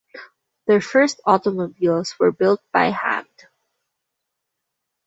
Their 0.65 0.81
first 0.81 1.21
automobiles 1.25 2.15
were 2.17 2.31
built 2.31 2.59
by 2.71 2.89
hand. 2.89 3.27